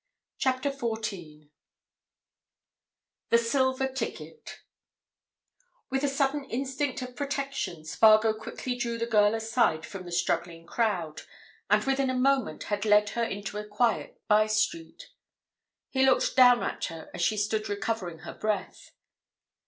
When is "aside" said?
9.35-9.85